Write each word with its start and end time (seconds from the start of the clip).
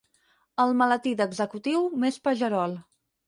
El 0.63 0.71
maletí 0.79 1.11
d'executiu 1.19 1.85
més 2.05 2.19
pagerol. 2.29 2.75